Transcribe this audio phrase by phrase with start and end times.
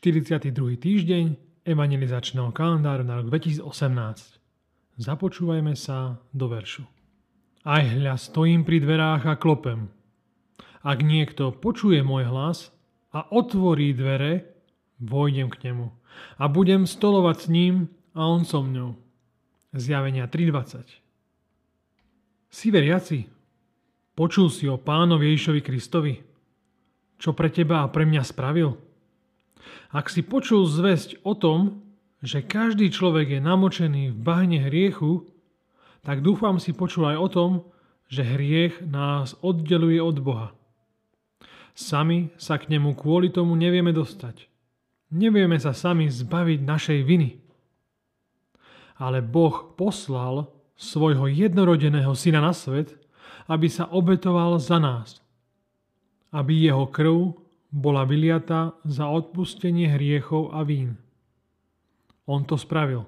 [0.00, 0.80] 42.
[0.80, 1.24] týždeň
[1.68, 4.40] evangelizačného kalendáru na rok 2018.
[4.96, 6.88] Započúvajme sa do veršu.
[7.68, 9.92] Aj hľa stojím pri dverách a klopem.
[10.80, 12.72] Ak niekto počuje môj hlas
[13.12, 14.48] a otvorí dvere,
[15.04, 15.92] vojdem k nemu
[16.40, 18.96] a budem stolovať s ním a on so mňou.
[19.76, 20.96] Zjavenia 3.20
[22.48, 23.28] Si veriaci?
[24.16, 26.16] Počul si o pánovi Ježišovi Kristovi?
[27.20, 28.88] Čo pre teba a pre mňa spravil?
[29.90, 31.82] Ak si počul zväzť o tom,
[32.20, 35.24] že každý človek je namočený v bahne hriechu,
[36.04, 37.50] tak dúfam si počul aj o tom,
[38.10, 40.48] že hriech nás oddeluje od Boha.
[41.72, 44.50] Sami sa k nemu kvôli tomu nevieme dostať.
[45.10, 47.40] Nevieme sa sami zbaviť našej viny.
[49.00, 53.00] Ale Boh poslal svojho jednorodeného syna na svet,
[53.48, 55.24] aby sa obetoval za nás.
[56.30, 57.39] Aby jeho krv
[57.70, 60.98] bola vyliata za odpustenie hriechov a vín.
[62.26, 63.06] On to spravil.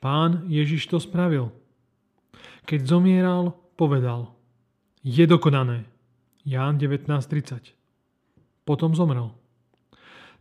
[0.00, 1.52] Pán Ježiš to spravil.
[2.68, 4.36] Keď zomieral, povedal,
[5.00, 5.88] je dokonané.
[6.44, 7.72] Ján 19.30.
[8.68, 9.32] Potom zomrel.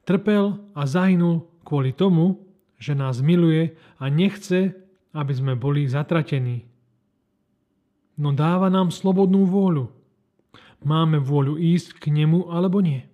[0.05, 2.45] Trpel a zahynul kvôli tomu,
[2.77, 4.75] že nás miluje a nechce,
[5.15, 6.67] aby sme boli zatratení.
[8.19, 9.94] No dáva nám slobodnú vôľu
[10.83, 13.07] máme vôľu ísť k nemu alebo nie.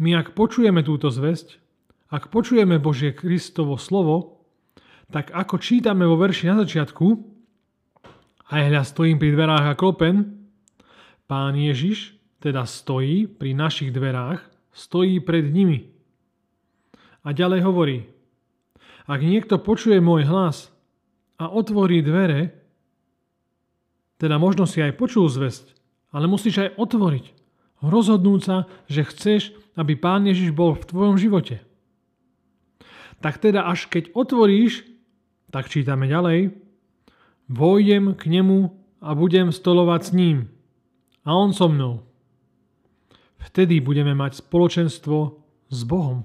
[0.00, 1.62] My ak počujeme túto zväzť,
[2.10, 4.42] ak počujeme Božie Kristovo slovo,
[5.14, 7.06] tak ako čítame vo verši na začiatku,
[8.50, 10.46] aj hľa stojím pri dverách a klopen,
[11.30, 14.42] pán Ježiš teda stojí pri našich dverách,
[14.74, 15.94] stojí pred nimi.
[17.24, 17.98] A ďalej hovorí,
[19.08, 20.68] ak niekto počuje môj hlas
[21.40, 22.52] a otvorí dvere,
[24.20, 25.72] teda možno si aj počul zväzť,
[26.14, 27.34] ale musíš aj otvoriť.
[27.82, 31.58] Rozhodnúť sa, že chceš, aby Pán Ježiš bol v tvojom živote.
[33.18, 34.86] Tak teda až keď otvoríš,
[35.50, 36.54] tak čítame ďalej,
[37.50, 38.70] vojdem k nemu
[39.02, 40.38] a budem stolovať s ním.
[41.26, 42.06] A on so mnou.
[43.42, 45.36] Vtedy budeme mať spoločenstvo
[45.68, 46.24] s Bohom.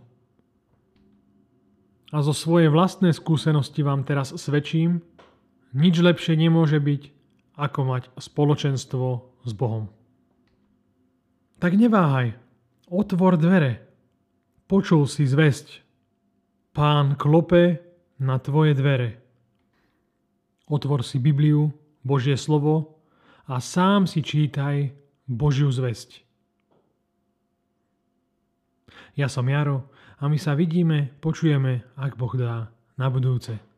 [2.10, 5.04] A zo svojej vlastnej skúsenosti vám teraz svedčím,
[5.76, 7.19] nič lepšie nemôže byť,
[7.60, 9.08] ako mať spoločenstvo
[9.44, 9.92] s Bohom.
[11.60, 12.40] Tak neváhaj,
[12.88, 13.84] otvor dvere.
[14.72, 15.84] Počul si zväzť.
[16.72, 17.84] Pán klope
[18.16, 19.20] na tvoje dvere.
[20.72, 23.04] Otvor si Bibliu, Božie slovo
[23.44, 24.96] a sám si čítaj
[25.28, 26.24] Božiu zväzť.
[29.20, 29.92] Ja som Jaro
[30.22, 33.69] a my sa vidíme, počujeme, ak Boh dá, na budúce.